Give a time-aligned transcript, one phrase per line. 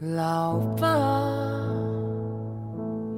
[0.00, 0.98] 老爸，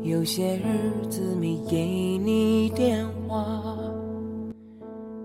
[0.03, 1.87] 有些日子没给
[2.19, 3.77] 你电话，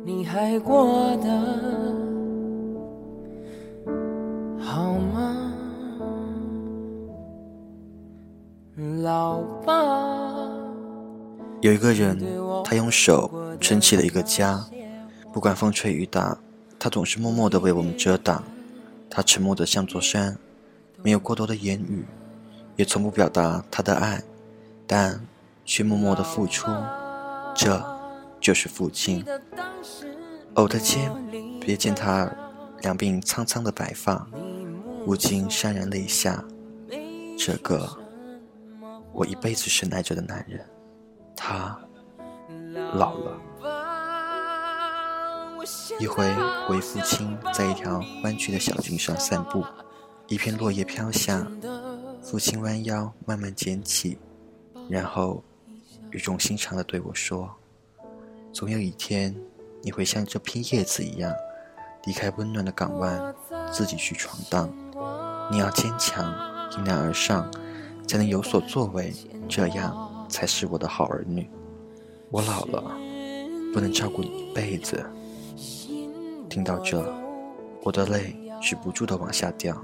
[0.05, 1.27] 你还过得
[4.59, 5.51] 好吗？
[9.01, 10.47] 老爸，
[11.61, 12.19] 有一个人，
[12.63, 14.63] 他用手撑起了一个家，
[15.33, 16.37] 不管风吹雨打，
[16.77, 18.43] 他总是默默地为我们遮挡。
[19.09, 20.37] 他沉默的像座山。
[21.03, 22.05] 没有过多的言语，
[22.75, 24.21] 也从不表达他的爱，
[24.85, 25.19] 但
[25.63, 26.67] 却默默的付出，
[27.55, 27.83] 这
[28.39, 29.23] 就是父亲。
[30.55, 31.11] 偶的间，
[31.61, 32.29] 瞥见他
[32.81, 34.27] 两鬓苍苍的白发，
[35.05, 36.43] 不禁潸然泪下。
[37.37, 37.87] 这个
[39.13, 40.65] 我一辈子深爱着的男人，
[41.35, 41.77] 他
[42.93, 43.39] 老了。
[45.99, 46.25] 一回，
[46.69, 49.63] 我与父亲在一条弯曲的小径上散步。
[50.27, 51.49] 一片落叶飘下，
[52.21, 54.17] 父亲弯腰慢慢捡起，
[54.89, 55.41] 然后
[56.11, 57.49] 语重心长地对我说
[58.51, 59.33] ：“总有一天，
[59.81, 61.33] 你会像这片叶子一样，
[62.05, 63.33] 离开温暖的港湾，
[63.71, 64.69] 自己去闯荡。
[65.49, 66.25] 你要坚强，
[66.77, 67.49] 迎难而上，
[68.05, 69.13] 才能有所作为，
[69.47, 71.49] 这样才是我的好儿女。
[72.31, 72.83] 我老了，
[73.73, 75.05] 不能照顾你一辈子。”
[76.49, 77.01] 听到这，
[77.81, 79.81] 我的泪止不住地往下掉。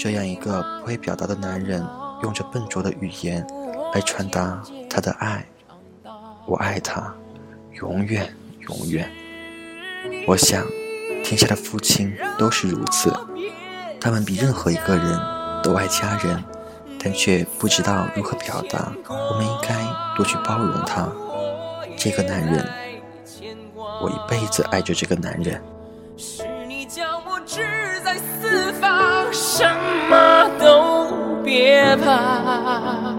[0.00, 1.86] 这样一个不会表达的男人，
[2.22, 3.46] 用着笨拙的语言
[3.92, 5.44] 来传达他的爱。
[6.46, 7.14] 我爱他，
[7.74, 9.06] 永远永远。
[10.26, 10.64] 我想，
[11.22, 13.12] 天下的父亲都是如此，
[14.00, 15.20] 他们比任何一个人
[15.62, 16.42] 都爱家人，
[16.98, 18.90] 但却不知道如何表达。
[19.06, 19.74] 我们应该
[20.16, 21.06] 多去包容他。
[21.98, 22.66] 这个男人，
[24.00, 25.62] 我一辈子爱着这个男人。
[29.60, 29.68] 什
[30.08, 33.14] 么都别怕，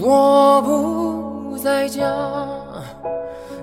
[0.00, 2.12] 我不在家，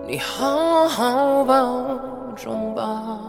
[0.08, 2.00] 你好好保
[2.34, 3.20] 重吧。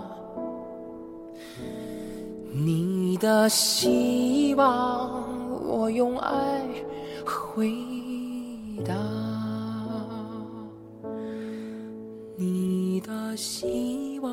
[2.52, 5.10] 你的希望，
[5.66, 6.30] 我用爱
[7.26, 7.68] 回
[8.86, 8.94] 答。
[12.36, 14.32] 你的希望，